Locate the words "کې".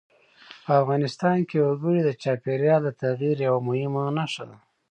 1.49-1.57